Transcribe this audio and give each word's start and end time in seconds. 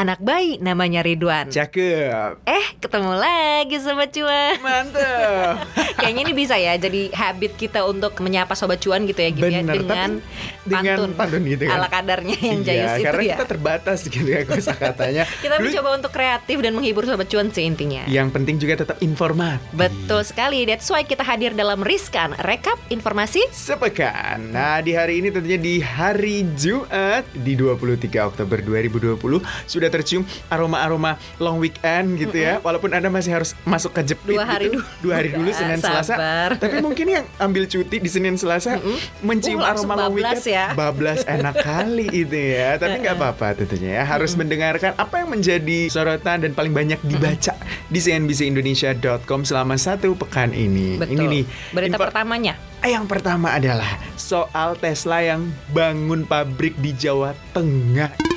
Anak 0.00 0.24
bayi 0.24 0.56
namanya 0.64 1.04
Ridwan. 1.04 1.52
Cakep. 1.52 2.40
Eh, 2.48 2.66
ketemu 2.80 3.20
lagi 3.20 3.76
Sobat 3.84 4.08
Cuan. 4.16 4.56
Mantap. 4.64 5.68
Kayaknya 6.00 6.20
ini 6.24 6.32
bisa 6.32 6.56
ya 6.56 6.72
jadi 6.80 7.12
habit 7.12 7.60
kita 7.60 7.84
untuk 7.84 8.16
menyapa 8.24 8.56
Sobat 8.56 8.80
Cuan 8.80 9.04
gitu 9.04 9.20
ya 9.20 9.28
ya 9.28 9.60
Bener, 9.60 9.76
dengan 9.76 10.08
tapi 10.24 10.64
dengan 10.64 10.96
pantun, 10.96 11.10
pantun 11.12 11.42
gitu 11.44 11.64
kan. 11.68 11.76
ala 11.76 11.88
kadarnya 11.92 12.36
yang 12.40 12.60
iya, 12.64 12.68
jayus 12.72 12.92
itu 12.96 13.04
karena 13.04 13.20
ya. 13.20 13.34
kita 13.36 13.44
terbatas 13.44 13.98
gitu 14.08 14.24
ya 14.24 14.40
kosakatanya. 14.48 15.24
Kita 15.44 15.56
Dulu 15.60 15.68
mencoba 15.68 15.88
untuk 16.00 16.12
kreatif 16.16 16.56
dan 16.64 16.72
menghibur 16.72 17.04
Sobat 17.04 17.28
Cuan 17.28 17.52
sih 17.52 17.68
intinya. 17.68 18.08
Yang 18.08 18.28
penting 18.40 18.56
juga 18.56 18.80
tetap 18.80 18.96
informat. 19.04 19.60
Betul 19.76 20.24
sekali, 20.24 20.64
that's 20.64 20.88
why 20.88 21.04
kita 21.04 21.20
hadir 21.20 21.52
dalam 21.52 21.84
Riskan 21.84 22.40
Rekap 22.40 22.80
Informasi 22.88 23.44
Sepekan. 23.52 24.48
Nah, 24.48 24.80
di 24.80 24.96
hari 24.96 25.20
ini 25.20 25.28
tentunya 25.28 25.60
di 25.60 25.84
hari 25.84 26.48
Jumat 26.56 27.28
di 27.36 27.52
23 27.52 28.32
Oktober 28.32 28.64
2020 28.64 29.20
sudah 29.68 29.89
tercium 29.90 30.22
aroma-aroma 30.46 31.18
long 31.36 31.58
weekend 31.58 32.16
gitu 32.16 32.36
ya. 32.36 32.58
Walaupun 32.60 32.90
Anda 32.90 33.08
masih 33.08 33.34
harus 33.34 33.52
masuk 33.62 33.92
ke 33.92 34.06
jepit 34.06 34.32
Dua 34.32 34.44
hari 34.44 34.70
gitu. 34.70 34.78
dulu. 34.78 34.84
Dua 35.02 35.14
hari 35.16 35.28
dulu 35.30 35.50
Senin 35.58 35.78
Selasa. 35.78 36.14
Tapi 36.54 36.78
mungkin 36.78 37.06
yang 37.10 37.24
ambil 37.36 37.66
cuti 37.66 37.98
di 37.98 38.06
Senin 38.06 38.34
Selasa 38.34 38.78
mencium 39.20 39.58
Uh, 39.60 39.68
aroma 39.68 39.92
long 39.98 40.14
weekend. 40.14 40.46
ya. 40.46 40.72
Bablas 40.72 41.20
enak 41.22 41.58
kali 41.58 42.06
itu 42.22 42.32
ya. 42.32 42.74
Tapi 42.74 43.02
nggak 43.02 43.14
apa-apa 43.14 43.58
tentunya 43.58 43.98
ya. 43.98 44.02
Harus 44.04 44.32
mendengarkan 44.32 44.94
apa 44.94 45.14
yang 45.18 45.28
menjadi 45.28 45.88
sorotan 45.88 46.40
dan 46.40 46.52
paling 46.52 46.70
banyak 46.70 47.02
dibaca 47.02 47.58
di 47.86 47.98
cnbcindonesia.com 47.98 49.42
selama 49.42 49.74
satu 49.74 50.14
pekan 50.14 50.50
ini. 50.50 50.96
Betul. 50.96 51.12
Ini 51.12 51.24
nih 51.26 51.44
Berita 51.70 51.88
info- 51.92 52.04
pertamanya 52.04 52.54
yang 52.80 53.04
pertama 53.04 53.52
adalah 53.52 54.00
soal 54.14 54.72
Tesla 54.74 55.20
yang 55.20 55.44
bangun 55.68 56.22
pabrik 56.22 56.72
di 56.76 56.92
Jawa 56.92 57.34
Tengah. 57.52 58.29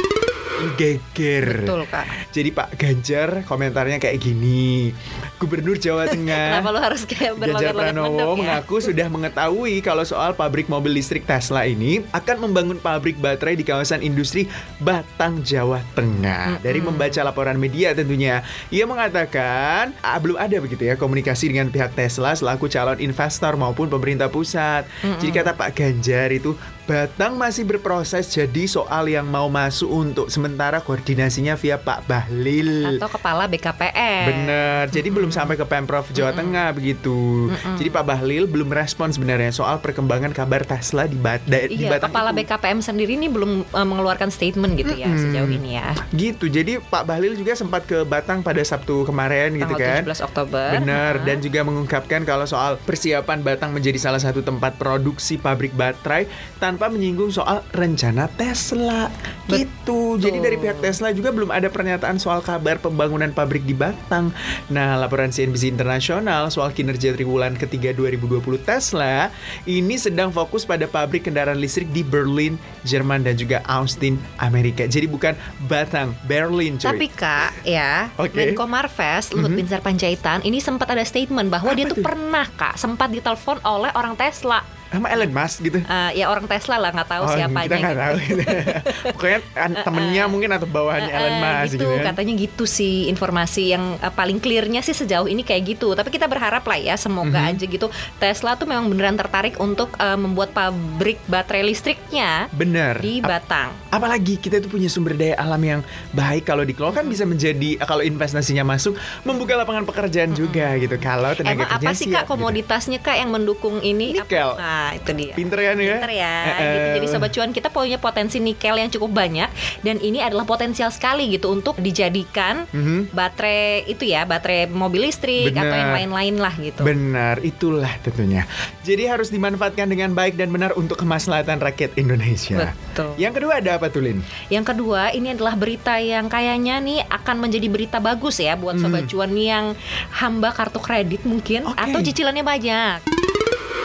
Geger. 0.79 1.65
Betul 1.65 1.81
kak 1.87 2.05
Jadi 2.33 2.49
Pak 2.49 2.69
Ganjar 2.79 3.29
komentarnya 3.45 3.97
kayak 4.01 4.17
gini. 4.19 4.93
Gubernur 5.37 5.75
Jawa 5.75 6.07
Tengah. 6.07 6.59
Kenapa 6.59 6.69
lu 6.71 6.79
harus 6.79 7.01
kayak 7.03 7.37
Ganjar 7.37 7.73
Pranowo 7.75 8.17
ya? 8.17 8.25
mengaku 8.39 8.75
sudah 8.79 9.07
mengetahui 9.11 9.83
kalau 9.83 10.03
soal 10.07 10.33
pabrik 10.33 10.71
mobil 10.71 10.95
listrik 10.95 11.27
Tesla 11.27 11.67
ini 11.67 12.01
akan 12.15 12.49
membangun 12.49 12.77
pabrik 12.79 13.19
baterai 13.19 13.59
di 13.59 13.65
kawasan 13.67 14.01
industri 14.01 14.47
Batang, 14.79 15.43
Jawa 15.43 15.83
Tengah. 15.93 16.63
Dari 16.63 16.79
membaca 16.79 17.19
laporan 17.23 17.59
media 17.59 17.91
tentunya, 17.91 18.41
ia 18.71 18.83
mengatakan 18.87 19.93
ah, 20.01 20.17
belum 20.17 20.39
ada 20.39 20.59
begitu 20.59 20.87
ya 20.87 20.95
komunikasi 20.95 21.51
dengan 21.51 21.69
pihak 21.69 21.93
Tesla 21.93 22.33
selaku 22.33 22.71
calon 22.71 22.99
investor 22.99 23.53
maupun 23.59 23.91
pemerintah 23.91 24.31
pusat. 24.31 24.87
Jadi 25.01 25.31
kata 25.31 25.55
Pak 25.55 25.75
Ganjar 25.75 26.31
itu 26.31 26.55
Batang 26.83 27.39
masih 27.39 27.63
berproses 27.63 28.27
jadi 28.27 28.67
soal 28.67 29.07
yang 29.07 29.23
mau 29.23 29.47
masuk 29.47 29.87
untuk 29.87 30.27
sementara 30.27 30.83
koordinasinya 30.83 31.55
via 31.55 31.79
Pak 31.79 32.03
Bahlil. 32.03 32.99
Atau 32.99 33.07
kepala 33.07 33.47
BKPM 33.47 34.23
Bener, 34.27 34.83
jadi 34.91 35.07
belum 35.07 35.31
sampai 35.31 35.55
ke 35.55 35.63
Pemprov 35.63 36.11
Jawa 36.11 36.35
Tengah 36.35 36.75
begitu. 36.75 37.47
Jadi 37.79 37.87
Pak 37.87 38.03
Bahlil 38.03 38.51
belum 38.51 38.67
respon 38.67 39.15
sebenarnya 39.15 39.55
soal 39.55 39.79
perkembangan 39.79 40.35
kabar 40.35 40.67
Tesla 40.67 41.07
di, 41.07 41.15
Bat 41.15 41.47
da- 41.47 41.71
di 41.71 41.79
Iya, 41.79 41.95
Batang 41.95 42.11
kepala 42.11 42.29
itu. 42.29 42.43
BKPM 42.43 42.79
sendiri 42.79 43.15
ini 43.15 43.31
belum 43.31 43.63
eh, 43.63 43.87
mengeluarkan 43.87 44.27
statement 44.27 44.75
gitu 44.75 44.91
ya 44.91 45.07
sejauh 45.07 45.47
ini 45.47 45.79
ya. 45.79 45.95
Gitu, 46.11 46.51
jadi 46.51 46.83
Pak 46.83 47.07
Bahlil 47.07 47.39
juga 47.39 47.55
sempat 47.55 47.87
ke 47.87 48.03
Batang 48.03 48.43
pada 48.43 48.59
Sabtu 48.59 49.07
kemarin 49.07 49.55
gitu 49.55 49.71
kan. 49.71 50.03
Tanggal 50.03 50.19
17 50.19 50.27
Oktober. 50.27 50.67
Benar, 50.75 51.13
dan 51.23 51.39
juga 51.39 51.63
mengungkapkan 51.63 52.27
kalau 52.27 52.43
soal 52.43 52.75
persiapan 52.77 53.39
Batang 53.39 53.71
menjadi 53.71 53.95
salah 53.95 54.19
satu 54.19 54.43
tempat 54.43 54.75
produksi 54.75 55.39
pabrik 55.39 55.71
baterai 55.71 56.27
tanpa 56.73 56.89
menyinggung 56.89 57.29
soal 57.29 57.61
rencana 57.69 58.25
Tesla. 58.33 59.05
Gitu. 59.45 60.17
Jadi 60.17 60.41
dari 60.41 60.57
pihak 60.57 60.81
Tesla 60.81 61.13
juga 61.13 61.29
belum 61.29 61.53
ada 61.53 61.69
pernyataan 61.69 62.17
soal 62.17 62.41
kabar 62.41 62.81
pembangunan 62.81 63.29
pabrik 63.29 63.61
di 63.61 63.77
Batang. 63.77 64.33
Nah, 64.73 64.97
laporan 64.97 65.29
CNBC 65.29 65.69
Internasional 65.69 66.49
soal 66.49 66.73
kinerja 66.73 67.13
triwulan 67.13 67.53
ketiga 67.53 67.93
2020 67.93 68.41
Tesla 68.65 69.29
ini 69.69 70.01
sedang 70.01 70.33
fokus 70.33 70.65
pada 70.65 70.89
pabrik 70.89 71.29
kendaraan 71.29 71.61
listrik 71.61 71.93
di 71.93 72.01
Berlin, 72.01 72.57
Jerman 72.89 73.21
dan 73.21 73.37
juga 73.37 73.61
Austin, 73.69 74.17
Amerika. 74.41 74.89
Jadi 74.89 75.05
bukan 75.05 75.37
Batang, 75.69 76.17
Berlin, 76.25 76.81
coy. 76.81 76.89
Tapi 76.89 77.07
kak, 77.13 77.69
ya, 77.69 78.09
Oke. 78.17 78.33
Menko 78.33 78.65
Marves 78.65 79.29
Luhut 79.29 79.53
Binsar 79.53 79.85
Panjaitan 79.85 80.41
ini 80.41 80.57
sempat 80.57 80.89
ada 80.89 81.05
statement 81.05 81.53
bahwa 81.53 81.77
dia 81.77 81.85
Apa 81.85 81.93
tuh 81.93 81.97
tuh? 82.01 82.05
pernah 82.09 82.49
kak 82.49 82.81
sempat 82.81 83.13
ditelepon 83.13 83.61
oleh 83.61 83.93
orang 83.93 84.17
Tesla. 84.17 84.82
Sama 84.93 85.09
Elon 85.09 85.31
Musk 85.31 85.57
gitu. 85.61 85.79
Eh, 85.79 86.11
ya 86.15 86.25
orang 86.27 86.45
Tesla 86.45 86.77
lah 86.77 86.91
nggak 86.91 87.09
tahu 87.09 87.23
Oh, 87.23 87.31
siapanya. 87.31 87.65
kita 87.65 87.75
nggak 87.75 87.89
gitu. 87.89 88.03
tahu 88.03 88.15
gitu. 88.21 88.43
Pokoknya 89.13 89.39
an- 89.55 89.77
temennya 89.79 90.23
mungkin 90.25 90.49
atau 90.51 90.67
bawahannya 90.67 91.09
Eh, 91.09 91.17
Elon 91.17 91.31
eh, 91.31 91.39
Musk 91.39 91.71
gitu, 91.71 91.81
gitu, 91.81 91.95
kan. 91.95 92.05
katanya 92.07 92.33
gitu 92.37 92.63
sih 92.63 92.95
informasi 93.07 93.63
yang 93.69 93.97
eh, 93.97 94.09
paling 94.09 94.37
clearnya 94.37 94.79
sih 94.79 94.93
sejauh 94.93 95.25
ini 95.25 95.41
kayak 95.41 95.63
gitu. 95.67 95.91
Tapi 95.91 96.09
kita 96.09 96.25
berharap 96.25 96.61
lah 96.61 96.77
ya 96.77 96.93
semoga 96.95 97.41
Mhm. 97.41 97.49
aja 97.51 97.65
gitu 97.65 97.87
Tesla 98.15 98.53
tuh 98.53 98.65
memang 98.65 98.85
beneran 98.85 99.15
tertarik 99.15 99.57
untuk 99.57 99.89
eh, 99.95 100.15
membuat 100.15 100.51
pabrik 100.51 101.17
baterai 101.25 101.63
listriknya 101.63 102.45
Bener. 102.49 102.99
di 102.99 103.17
Ap- 103.19 103.31
Batang. 103.33 103.69
apalagi 103.89 104.35
kita 104.35 104.57
tuh 104.57 104.69
punya 104.69 104.87
sumber 104.87 105.13
daya 105.13 105.33
alam 105.35 105.59
yang 105.59 105.81
baik 106.11 106.43
kalau 106.43 106.61
dikelola 106.61 106.93
kan 106.93 107.05
bisa 107.05 107.23
menjadi 107.23 107.77
kalau 107.79 108.01
investasinya 108.01 108.61
masuk 108.63 108.93
membuka 109.23 109.53
lapangan 109.53 109.83
pekerjaan 109.83 110.31
juga 110.31 110.73
gitu. 110.75 110.97
Kalau 110.97 111.31
tenaga 111.31 111.53
Emang 111.55 111.69
kerja 111.71 111.81
apa 111.83 111.91
sih 111.93 112.07
kak 112.07 112.25
komoditasnya 112.25 112.99
kak 112.99 113.15
yang 113.15 113.29
mendukung 113.29 113.81
ini? 113.81 114.13
Apa- 114.15 114.25
Nikel. 114.25 114.49
Nah 114.83 114.91
itu 114.99 115.11
dia. 115.15 115.33
Pinter 115.33 115.59
kan 115.63 115.77
ya? 115.79 115.95
Pinter 115.95 116.11
ya. 116.11 116.35
Eh, 116.43 116.51
eh. 116.51 116.67
Gitu. 116.67 116.87
Jadi 116.99 117.05
sobat 117.07 117.31
cuan 117.31 117.51
kita 117.51 117.67
punya 117.71 117.97
potensi 117.97 118.37
nikel 118.37 118.75
yang 118.75 118.91
cukup 118.91 119.15
banyak 119.15 119.49
dan 119.79 119.95
ini 119.97 120.19
adalah 120.19 120.43
potensial 120.43 120.91
sekali 120.91 121.31
gitu 121.31 121.47
untuk 121.49 121.79
dijadikan 121.79 122.67
Mhm. 122.69 123.15
baterai 123.15 123.87
itu 123.87 124.03
ya, 124.03 124.27
baterai 124.27 124.67
mobil 124.67 125.07
listrik 125.07 125.55
atau 125.55 125.63
Benar. 125.63 125.79
yang 125.79 125.91
lain-lain 125.95 126.35
lah 126.35 126.53
gitu. 126.59 126.81
Benar, 126.83 127.39
itulah 127.41 127.93
tentunya. 128.03 128.43
Jadi 128.83 129.07
harus 129.07 129.31
dimanfaatkan 129.31 129.87
dengan 129.87 130.11
baik 130.11 130.35
dan 130.35 130.51
benar 130.51 130.75
untuk 130.75 130.99
kemaslahatan 130.99 131.63
rakyat 131.63 131.95
Indonesia. 131.95 132.75
Betul. 132.75 133.15
Yang 133.15 133.33
kedua 133.39 133.53
ada 133.63 133.79
apa 133.79 133.87
tuh 133.87 134.03
Lin? 134.03 134.19
Yang 134.51 134.75
kedua, 134.75 135.15
ini 135.15 135.31
adalah 135.31 135.55
berita 135.55 135.95
yang 135.97 136.27
kayaknya 136.27 136.83
nih 136.83 136.99
akan 137.07 137.39
menjadi 137.39 137.67
berita 137.71 137.97
bagus 138.03 138.43
ya 138.43 138.59
buat 138.59 138.75
sobat 138.75 139.07
cuan 139.07 139.31
yang 139.31 139.77
hamba 140.11 140.51
kartu 140.51 140.83
kredit 140.83 141.23
mungkin 141.23 141.63
Oke. 141.69 141.79
atau 141.79 141.99
cicilannya 142.01 142.43
banyak. 142.43 143.22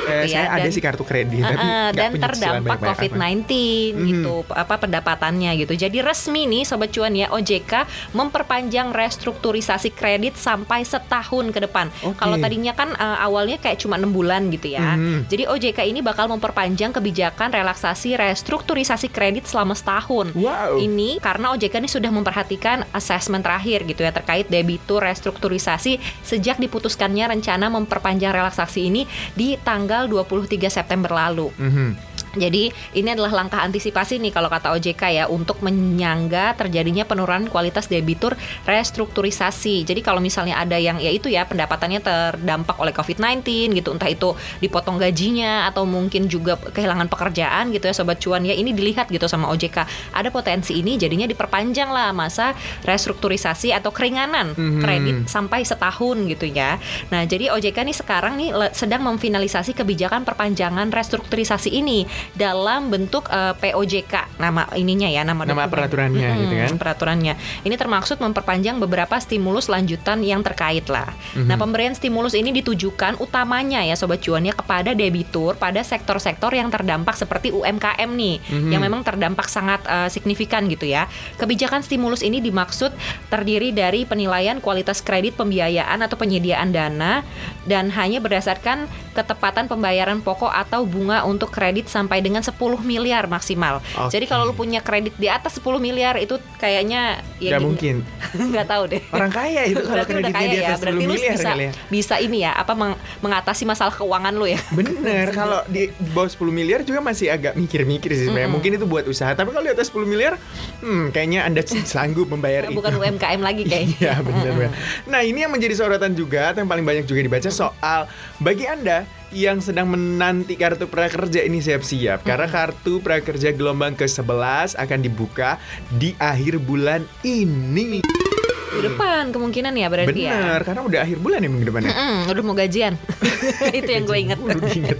Eh, 0.08 0.16
Gitu 0.18 0.34
ya, 0.34 0.38
saya 0.44 0.48
ada 0.56 0.68
sih 0.72 0.82
kartu 0.82 1.04
kredit 1.04 1.40
tapi 1.40 1.54
Uh-uh, 1.58 1.88
nggak 1.92 1.92
dan 1.94 2.10
terdampak 2.16 2.78
banyak-banyak 2.80 2.88
COVID-19 2.88 3.52
Mhm. 3.94 4.06
gitu 4.08 4.34
apa 4.52 4.74
pendapatannya 4.78 5.50
gitu. 5.60 5.72
Jadi 5.74 5.98
resmi 6.00 6.42
nih 6.48 6.62
sobat 6.64 6.90
cuan 6.90 7.12
ya 7.14 7.28
OJK 7.30 7.72
memperpanjang 8.16 8.90
restrukturisasi 8.92 9.92
kredit 9.92 10.36
sampai 10.38 10.84
setahun 10.84 11.50
ke 11.50 11.60
depan. 11.62 11.90
Oke. 12.04 12.18
Kalau 12.18 12.36
tadinya 12.38 12.72
kan 12.72 12.94
uh, 12.94 13.18
awalnya 13.20 13.58
kayak 13.58 13.78
cuma 13.82 13.96
enam 13.96 14.12
bulan 14.12 14.48
gitu 14.52 14.72
ya. 14.72 14.94
Mhm. 14.94 15.28
Jadi 15.28 15.44
OJK 15.48 15.78
ini 15.88 16.00
bakal 16.00 16.30
memperpanjang 16.30 16.92
kebijakan 16.94 17.50
relaksasi 17.50 18.14
restrukturisasi 18.14 19.08
kredit 19.10 19.48
selama 19.48 19.74
setahun. 19.74 20.32
Wow. 20.36 20.78
Ini 20.78 21.18
karena 21.18 21.54
OJK 21.56 21.82
ini 21.82 21.90
sudah 21.90 22.10
memperhatikan 22.12 22.86
asesmen 22.94 23.42
terakhir 23.42 23.82
gitu 23.84 24.04
ya 24.04 24.12
terkait 24.14 24.46
debitur 24.46 25.02
restrukturisasi 25.02 25.98
sejak 26.22 26.60
diputuskannya 26.60 27.32
rencana 27.32 27.66
memperpanjang 27.72 28.30
relaksasi 28.30 28.86
ini 28.86 29.02
di 29.34 29.58
tanggal 29.58 29.97
23 30.06 30.70
September 30.70 31.10
lalu. 31.10 31.50
Mhm. 31.58 32.07
Jadi 32.36 32.68
ini 32.96 33.08
adalah 33.08 33.32
langkah 33.32 33.62
antisipasi 33.62 34.20
nih 34.20 34.32
kalau 34.34 34.50
kata 34.52 34.74
OJK 34.76 35.02
ya 35.12 35.24
untuk 35.30 35.62
menyangga 35.64 36.58
terjadinya 36.58 37.06
penurunan 37.08 37.48
kualitas 37.48 37.88
debitur 37.88 38.36
restrukturisasi. 38.64 39.86
Jadi 39.86 40.00
kalau 40.04 40.18
misalnya 40.18 40.60
ada 40.60 40.76
yang 40.76 40.98
ya 40.98 41.08
itu 41.08 41.30
ya 41.30 41.46
pendapatannya 41.48 42.00
terdampak 42.02 42.76
oleh 42.76 42.92
COVID-19 42.92 43.72
gitu 43.78 43.94
entah 43.94 44.10
itu 44.10 44.34
dipotong 44.58 44.98
gajinya 44.98 45.70
atau 45.70 45.86
mungkin 45.88 46.26
juga 46.26 46.58
kehilangan 46.58 47.06
pekerjaan 47.06 47.70
gitu 47.70 47.88
ya 47.88 47.94
sobat 47.94 48.18
cuan 48.18 48.42
ya 48.44 48.52
ini 48.52 48.74
dilihat 48.74 49.08
gitu 49.08 49.28
sama 49.30 49.48
OJK. 49.54 49.86
Ada 50.12 50.28
potensi 50.34 50.76
ini 50.76 50.98
jadinya 50.98 51.24
diperpanjang 51.28 51.88
lah 51.92 52.10
masa 52.10 52.52
restrukturisasi 52.82 53.70
atau 53.72 53.94
keringanan 53.94 54.52
Mhm. 54.56 54.80
kredit 54.82 55.16
sampai 55.30 55.62
setahun 55.62 56.16
gitu 56.26 56.48
ya. 56.48 56.80
Nah, 57.12 57.22
jadi 57.28 57.52
OJK 57.54 57.84
nih 57.84 57.96
sekarang 57.96 58.34
nih 58.40 58.50
sedang 58.74 59.04
memfinalisasi 59.06 59.76
kebijakan 59.76 60.24
perpanjangan 60.24 60.90
restrukturisasi 60.90 61.70
ini 61.70 62.08
dalam 62.32 62.88
bentuk 62.88 63.26
eh, 63.26 63.54
POJK 63.54 64.38
nama 64.38 64.64
ininya 64.72 65.06
ya 65.06 65.22
nama 65.22 65.42
Nama 65.42 65.64
dokumen. 65.64 65.70
peraturannya 65.70 66.28
Mm-mm, 66.28 66.40
gitu 66.40 66.54
kan. 66.56 66.72
peraturannya 66.76 67.34
ini 67.62 67.74
termaksud 67.74 68.16
memperpanjang 68.18 68.78
beberapa 68.78 69.18
stimulus 69.18 69.66
lanjutan 69.66 70.20
yang 70.20 70.40
terkait 70.40 70.86
lah 70.86 71.10
Mhm. 71.34 71.46
nah 71.46 71.56
pemberian 71.56 71.92
stimulus 71.92 72.32
ini 72.32 72.50
ditujukan 72.52 73.18
utamanya 73.18 73.80
ya 73.80 73.94
sobat 73.94 74.18
cuannya 74.18 74.50
kepada 74.52 74.92
debitur 74.92 75.54
pada 75.54 75.80
sektor-sektor 75.80 76.50
yang 76.50 76.68
terdampak 76.68 77.14
seperti 77.14 77.50
UMKM 77.50 78.10
nih 78.10 78.36
Mhm. 78.42 78.70
yang 78.70 78.80
memang 78.80 79.02
terdampak 79.02 79.46
sangat 79.46 79.84
eh, 79.84 80.08
signifikan 80.08 80.64
gitu 80.66 80.84
ya 80.84 81.04
kebijakan 81.36 81.80
stimulus 81.80 82.20
ini 82.20 82.40
dimaksud 82.40 82.90
terdiri 83.26 83.70
dari 83.70 84.02
penilaian 84.02 84.58
kualitas 84.58 84.98
kredit 84.98 85.36
pembiayaan 85.36 86.00
atau 86.00 86.16
penyediaan 86.16 86.70
dana 86.70 87.20
dan 87.64 87.90
hanya 87.90 88.18
berdasarkan 88.18 88.88
ketepatan 89.12 89.66
pembayaran 89.66 90.18
pokok 90.18 90.48
atau 90.48 90.82
bunga 90.82 91.22
untuk 91.22 91.50
kredit 91.50 91.86
sampai 91.86 92.07
dengan 92.16 92.40
10 92.40 92.56
miliar 92.80 93.28
maksimal. 93.28 93.84
Oke. 93.94 94.16
Jadi 94.16 94.24
kalau 94.24 94.48
lu 94.48 94.54
punya 94.54 94.80
kredit 94.80 95.12
di 95.14 95.28
atas 95.28 95.60
10 95.60 95.76
miliar 95.76 96.16
itu 96.16 96.40
kayaknya 96.56 97.20
Nggak 97.36 97.52
gini- 97.52 97.60
mungkin. 97.60 97.96
nggak 98.52 98.66
tahu 98.66 98.82
deh. 98.88 99.02
Orang 99.10 99.28
kaya 99.28 99.62
itu 99.64 99.82
kalau 99.82 100.04
kreditnya 100.04 100.32
kaya 100.32 100.48
di 100.48 100.56
ya, 100.56 100.66
atas 100.66 100.78
10 100.78 100.82
berarti 100.82 100.96
lu 100.96 101.02
miliar 101.06 101.32
bisa 101.32 101.44
kali 101.44 101.62
ya. 101.62 101.72
bisa 101.88 102.14
ini 102.16 102.38
ya 102.40 102.52
apa 102.52 102.72
meng- 102.72 102.98
mengatasi 103.20 103.62
masalah 103.62 103.92
keuangan 103.92 104.32
lu 104.32 104.48
ya. 104.48 104.60
Bener, 104.70 105.26
kalau 105.38 105.60
di 105.66 105.92
bawah 106.10 106.26
10 106.26 106.48
miliar 106.48 106.80
juga 106.82 107.00
masih 107.00 107.28
agak 107.28 107.52
mikir-mikir 107.54 108.08
sih 108.10 108.24
sebenarnya. 108.24 108.48
Mungkin 108.48 108.70
itu 108.74 108.86
buat 108.86 109.04
usaha, 109.04 109.28
tapi 109.32 109.50
kalau 109.50 109.64
di 109.64 109.72
atas 109.72 109.92
10 109.92 110.04
miliar, 110.04 110.40
hmm, 110.80 111.12
kayaknya 111.12 111.44
Anda 111.44 111.60
sanggup 111.84 112.28
membayar 112.28 112.64
itu. 112.64 112.72
Bukan 112.72 112.94
UMKM 112.94 113.40
lagi 113.40 113.62
kayaknya. 113.62 113.96
Iya 113.98 114.14
benar 114.22 114.52
benar. 114.54 114.72
Nah 115.04 115.20
ini 115.20 115.42
yang 115.42 115.50
menjadi 115.50 115.74
sorotan 115.74 116.14
juga 116.14 116.50
atau 116.50 116.62
yang 116.62 116.70
paling 116.70 116.86
banyak 116.86 117.04
juga 117.04 117.20
dibaca 117.20 117.50
soal 117.50 118.06
bagi 118.38 118.64
anda 118.64 119.02
yang 119.34 119.60
sedang 119.60 119.92
menanti 119.92 120.56
kartu 120.56 120.88
prakerja 120.88 121.44
ini 121.44 121.60
siap-siap 121.60 122.24
karena 122.24 122.48
kartu 122.48 123.04
prakerja 123.04 123.52
gelombang 123.52 123.92
ke-11 123.96 124.76
akan 124.80 125.00
dibuka 125.04 125.60
di 125.92 126.16
akhir 126.16 126.60
bulan 126.64 127.04
ini. 127.24 128.27
Minggu 128.68 128.84
depan 128.92 129.32
kemungkinan 129.32 129.72
ya 129.72 129.88
berarti 129.88 130.20
ya. 130.28 130.36
Benar, 130.36 130.60
karena 130.60 130.80
udah 130.84 131.00
akhir 131.00 131.18
bulan 131.24 131.40
ya 131.40 131.48
minggu 131.48 131.66
depannya. 131.72 131.88
Mm, 131.88 132.20
udah 132.28 132.42
mau 132.44 132.54
gajian. 132.54 132.94
itu 133.78 133.90
yang 133.90 134.04
gue 134.04 134.18
inget. 134.20 134.38
Diinget. 134.38 134.98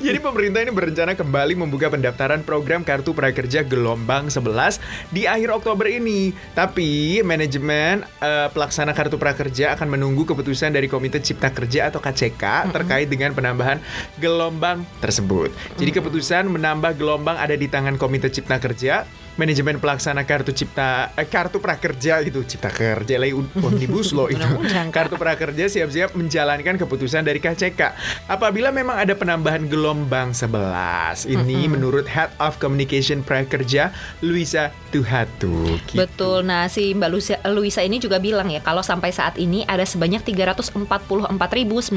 Jadi 0.00 0.18
pemerintah 0.18 0.60
ini 0.64 0.72
berencana 0.72 1.12
kembali 1.12 1.54
membuka 1.60 1.92
pendaftaran 1.92 2.40
program 2.40 2.80
Kartu 2.82 3.12
Prakerja 3.12 3.68
Gelombang 3.68 4.32
11 4.32 4.80
di 5.12 5.28
akhir 5.28 5.52
Oktober 5.52 5.84
ini. 5.92 6.32
Tapi 6.56 7.20
manajemen 7.20 8.00
eh, 8.24 8.48
pelaksana 8.48 8.96
Kartu 8.96 9.20
Prakerja 9.20 9.76
akan 9.76 9.92
menunggu 9.92 10.24
keputusan 10.24 10.72
dari 10.72 10.88
Komite 10.88 11.20
Cipta 11.20 11.52
Kerja 11.52 11.92
atau 11.92 12.00
KCK 12.00 12.72
terkait 12.72 13.12
dengan 13.12 13.36
penambahan 13.36 13.76
gelombang 14.16 14.88
tersebut. 15.04 15.52
Jadi 15.76 15.90
keputusan 15.92 16.48
menambah 16.48 16.96
gelombang 16.96 17.36
ada 17.36 17.52
di 17.52 17.68
tangan 17.68 18.00
Komite 18.00 18.32
Cipta 18.32 18.56
Kerja. 18.56 19.04
Manajemen 19.40 19.80
pelaksana 19.80 20.28
kartu 20.28 20.52
cipta 20.52 21.08
eh, 21.16 21.24
kartu 21.24 21.56
prakerja 21.56 22.20
gitu 22.20 22.44
cipta 22.44 22.68
kerja 22.68 23.16
lagi 23.16 23.32
omnibus 23.36 24.12
law 24.12 24.28
itu 24.28 24.44
kartu 24.92 25.16
prakerja 25.16 25.72
siap-siap 25.72 26.12
menjalankan 26.12 26.76
keputusan 26.76 27.24
dari 27.24 27.40
KCK. 27.40 27.80
Apabila 28.28 28.68
memang 28.68 29.00
ada 29.00 29.16
penambahan 29.16 29.64
gelombang 29.72 30.36
11. 30.36 31.24
Ini 31.28 31.70
menurut 31.72 32.04
Head 32.04 32.36
of 32.36 32.60
Communication 32.60 33.24
Prakerja 33.24 33.88
Luisa 34.20 34.68
Tuhatu. 34.92 35.80
Gitu. 35.88 35.96
Betul. 35.96 36.44
Nah, 36.44 36.68
si 36.68 36.92
Mbak 36.92 37.08
Luisa, 37.08 37.36
Luisa 37.48 37.80
ini 37.80 37.96
juga 37.96 38.20
bilang 38.20 38.52
ya 38.52 38.60
kalau 38.60 38.84
sampai 38.84 39.14
saat 39.14 39.40
ini 39.40 39.64
ada 39.64 39.88
sebanyak 39.88 40.20
344.959 40.20 41.88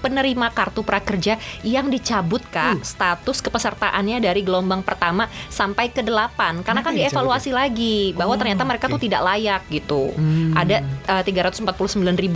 penerima 0.00 0.46
kartu 0.56 0.80
prakerja 0.80 1.36
yang 1.60 1.92
dicabut 1.92 2.40
Kak 2.48 2.80
status 2.86 3.44
kepesertaannya 3.44 4.22
dari 4.22 4.40
gelombang 4.40 4.80
pertama 4.80 5.28
sampai 5.50 5.73
ke 5.74 6.00
8 6.00 6.06
karena 6.62 6.62
Kenapa 6.64 6.80
kan 6.80 6.92
dicabut 6.92 7.02
dievaluasi 7.04 7.50
lagi 7.50 7.98
bahwa 8.12 8.32
Oh, 8.32 8.38
ternyata 8.38 8.62
mereka 8.62 8.86
oke. 8.86 8.92
tuh 8.94 9.00
tidak 9.02 9.20
layak 9.22 9.62
gitu. 9.68 10.10
Hmm. 10.10 10.54
Ada 10.54 10.76
eh, 10.82 11.22
349.000 11.22 11.70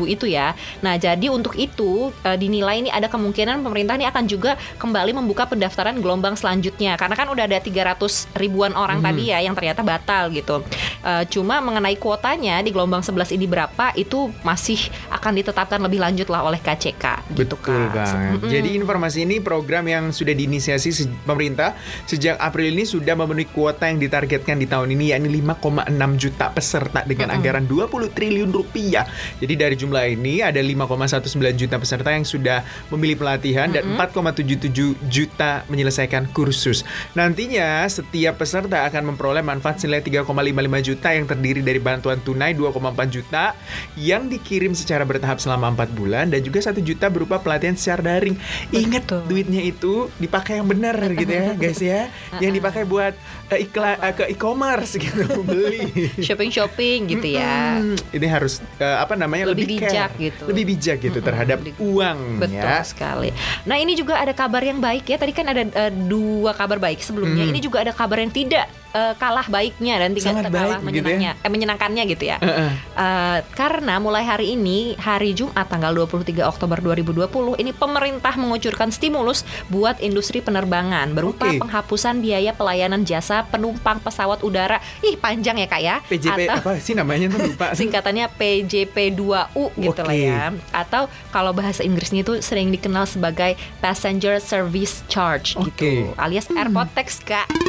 itu 0.08 0.26
ya. 0.26 0.52
Nah, 0.78 0.94
jadi 0.94 1.26
untuk 1.28 1.54
itu 1.54 2.10
eh, 2.22 2.34
dinilai 2.34 2.78
ini 2.78 2.90
ada 2.90 3.06
kemungkinan 3.06 3.60
pemerintah 3.60 3.94
ini 3.94 4.04
akan 4.04 4.24
juga 4.24 4.50
kembali 4.76 5.10
membuka 5.12 5.44
pendaftaran 5.44 5.96
gelombang 5.96 6.34
selanjutnya 6.34 6.94
karena 6.94 7.14
kan 7.14 7.26
udah 7.26 7.44
ada 7.44 7.58
300 7.58 7.98
ribuan 8.34 8.72
orang 8.72 8.98
tadi 9.00 9.28
ya 9.28 9.38
yang 9.38 9.52
ternyata 9.52 9.80
batal 9.80 10.30
gitu. 10.30 10.62
Eh, 11.00 11.24
cuma 11.28 11.58
mengenai 11.58 11.94
kuotanya 11.94 12.58
di 12.58 12.70
gelombang 12.70 13.00
11 13.00 13.32
ini 13.32 13.46
berapa 13.46 13.90
itu 13.94 14.30
masih 14.40 14.78
akan 15.08 15.32
ditetapkan 15.36 15.78
lebih 15.78 15.98
lanjut 15.98 16.26
lah 16.26 16.42
oleh 16.42 16.58
KCK 16.58 17.04
gitu 17.32 17.54
Betul 17.56 17.58
Kak. 17.60 17.92
banget. 17.92 18.38
Mm-mm. 18.38 18.50
Jadi 18.50 18.68
informasi 18.74 19.18
ini 19.22 19.36
program 19.38 19.84
yang 19.84 20.04
sudah 20.08 20.32
diinisiasi 20.32 20.90
se- 20.90 21.10
pemerintah 21.22 21.74
sejak 22.04 22.36
April 22.36 22.70
ini 22.70 22.84
sudah 22.84 23.14
memenuhi 23.28 23.52
kuota 23.52 23.84
yang 23.92 24.00
ditargetkan 24.00 24.56
di 24.56 24.64
tahun 24.64 24.96
ini 24.96 25.12
yakni 25.12 25.28
5,6 25.44 25.92
juta 26.16 26.48
peserta 26.48 27.04
dengan 27.04 27.36
anggaran 27.36 27.68
20 27.68 28.16
triliun 28.16 28.48
rupiah. 28.48 29.04
Jadi 29.36 29.52
dari 29.52 29.76
jumlah 29.76 30.04
ini 30.08 30.40
ada 30.40 30.56
5,19 30.56 31.36
juta 31.60 31.76
peserta 31.76 32.08
yang 32.08 32.24
sudah 32.24 32.64
memilih 32.88 33.20
pelatihan 33.20 33.68
dan 33.68 33.84
4,77 34.00 34.96
juta 35.12 35.68
menyelesaikan 35.68 36.32
kursus. 36.32 36.88
Nantinya 37.12 37.84
setiap 37.84 38.40
peserta 38.40 38.88
akan 38.88 39.12
memperoleh 39.12 39.44
manfaat 39.44 39.84
senilai 39.84 40.00
3,55 40.00 40.88
juta 40.88 41.08
yang 41.12 41.28
terdiri 41.28 41.60
dari 41.60 41.76
bantuan 41.82 42.16
tunai 42.24 42.56
2,4 42.56 42.80
juta 43.12 43.52
yang 44.00 44.32
dikirim 44.32 44.72
secara 44.72 45.04
bertahap 45.04 45.36
selama 45.42 45.68
4 45.76 45.92
bulan 45.92 46.32
dan 46.32 46.40
juga 46.40 46.64
1 46.64 46.80
juta 46.80 47.12
berupa 47.12 47.36
pelatihan 47.42 47.74
secara 47.74 48.14
daring. 48.14 48.38
Ingat 48.70 49.10
duitnya 49.26 49.66
itu 49.66 50.06
dipakai 50.22 50.62
yang 50.62 50.70
benar 50.70 50.94
gitu 51.18 51.32
ya, 51.34 51.58
guys 51.58 51.82
ya. 51.82 52.06
Yang 52.38 52.62
dipakai 52.62 52.86
buat 52.86 53.17
eh, 53.48 53.64
iklan 53.64 53.96
eh, 53.96 54.12
ke 54.12 54.24
e-commerce 54.28 54.92
gitu 54.94 55.40
beli. 55.48 56.10
Shopping-shopping 56.18 56.98
gitu 57.08 57.28
ya. 57.32 57.78
Hmm, 57.78 57.96
ini 58.10 58.26
harus 58.26 58.60
eh, 58.76 58.96
apa 58.96 59.14
namanya 59.14 59.50
Lebih 59.50 59.64
lebih, 59.64 59.78
care, 59.80 59.90
bijak 59.90 60.10
gitu. 60.16 60.42
lebih 60.46 60.64
bijak 60.66 60.96
gitu 61.00 61.18
terhadap 61.18 61.58
lebih- 61.58 61.76
uang 61.78 62.18
Betul 62.38 62.60
ya. 62.60 62.82
sekali. 62.82 63.30
Nah 63.64 63.76
ini 63.76 63.92
juga 63.92 64.16
ada 64.16 64.32
kabar 64.32 64.60
yang 64.60 64.78
baik 64.78 65.04
ya. 65.04 65.16
Tadi 65.16 65.32
kan 65.32 65.46
ada 65.46 65.62
eh, 65.62 65.92
dua 65.92 66.52
kabar 66.52 66.78
baik 66.78 67.00
sebelumnya. 67.00 67.42
Hmm. 67.42 67.52
Ini 67.52 67.60
juga 67.60 67.80
ada 67.80 67.90
kabar 67.90 68.18
yang 68.18 68.30
tidak 68.30 68.68
eh, 68.90 69.14
kalah 69.14 69.46
baiknya 69.46 69.94
dan 69.98 70.10
tidak 70.12 70.32
Sangat 70.32 70.44
kalah 70.46 70.78
baik 70.78 70.80
begitu 70.80 71.08
ya. 71.08 71.14
menyenangnya, 71.14 71.32
eh, 71.38 71.50
menyenangkannya 71.50 72.02
gitu 72.08 72.24
ya. 72.24 72.36
Heeh. 72.38 72.70
Eh, 72.94 73.38
karena 73.52 73.94
mulai 73.98 74.22
hari 74.22 74.52
ini 74.52 74.96
hari 74.96 75.32
Jumat 75.32 75.66
tanggal 75.66 75.92
23 75.92 76.44
Oktober 76.44 76.78
2020 76.78 77.28
ini 77.56 77.70
pemerintah 77.70 78.34
mengucurkan 78.34 78.88
stimulus 78.88 79.42
buat 79.66 79.98
industri 79.98 80.40
penerbangan 80.40 81.12
berupa 81.12 81.46
Oke. 81.46 81.60
penghapusan 81.60 82.18
biaya 82.18 82.52
pelayanan 82.52 83.02
jasa 83.02 83.44
penumpang 83.44 83.98
pesawat 83.98 84.40
udara. 84.40 84.78
Ih 85.00 85.14
panjang 85.14 85.56
ya 85.56 85.66
Kak 85.66 85.80
ya. 85.80 85.96
PJP 86.04 86.40
Atau- 86.44 86.58
apa 86.58 86.72
sih 86.78 86.94
namanya 86.94 87.26
tuh 87.28 87.40
lupa. 87.44 87.72
singkatannya 87.78 88.26
PJP2U 88.34 89.64
gitu 89.76 90.00
lah 90.00 90.14
Oke. 90.14 90.24
ya. 90.24 90.50
Atau 90.72 91.06
kalau 91.28 91.52
bahasa 91.52 91.82
Inggrisnya 91.82 92.22
itu 92.22 92.40
sering 92.40 92.68
dikenal 92.68 93.04
sebagai 93.04 93.54
Passenger 93.78 94.38
Service 94.38 95.04
Charge 95.06 95.54
Oke. 95.54 95.68
gitu. 95.76 96.14
Alias 96.16 96.48
airport 96.50 96.90
tax 96.94 97.20
Kak. 97.20 97.67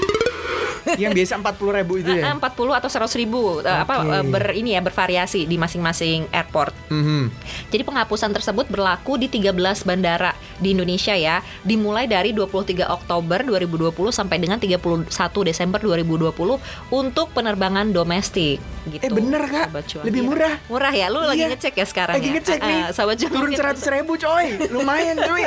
yang 1.02 1.12
biasa 1.12 1.38
40 1.38 1.78
ribu 1.78 1.94
itu 1.98 2.12
ya. 2.12 2.32
40 2.32 2.40
atau 2.74 2.90
100 2.90 3.10
ribu 3.16 3.40
eh, 3.60 3.80
apa 3.80 3.94
eh, 4.02 4.24
ber 4.24 4.52
ini 4.52 4.74
ya 4.74 4.82
bervariasi 4.82 5.44
di 5.44 5.56
masing-masing 5.56 6.30
airport. 6.30 6.74
Mhm. 6.90 7.30
Jadi 7.70 7.84
penghapusan 7.84 8.32
tersebut 8.32 8.68
berlaku 8.68 9.16
di 9.16 9.28
13 9.28 9.56
bandara 9.82 10.32
di 10.58 10.72
Indonesia 10.72 11.14
ya, 11.14 11.40
dimulai 11.62 12.06
dari 12.06 12.32
23 12.32 12.86
Oktober 12.86 13.40
2020 13.42 13.90
sampai 14.10 14.38
dengan 14.38 14.58
31 14.58 15.08
Desember 15.42 15.80
2020 15.80 16.60
untuk 16.90 17.32
penerbangan 17.32 17.90
domestik 17.90 18.60
gitu. 18.86 19.02
Eh 19.02 19.10
bener 19.10 19.44
kak, 19.46 19.68
Cuan. 19.86 20.04
lebih 20.04 20.20
Iya. 20.20 20.28
murah. 20.28 20.54
Murah 20.68 20.94
ya, 20.94 21.08
lu 21.08 21.22
lagi 21.22 21.42
Iya. 21.42 21.52
ngecek 21.52 21.74
ya 21.74 21.86
sekarang 21.86 22.16
Lagi 22.16 22.28
ya? 22.28 22.34
ngecek 22.36 22.60
nih. 22.60 22.80
Ah, 22.80 22.86
ah, 22.86 22.92
Sobat 22.92 23.16
Cuan 23.18 23.32
Turun 23.32 23.52
100 23.54 23.86
ribu 23.90 24.14
coy, 24.16 24.46
lumayan 24.70 25.16
coy. 25.18 25.42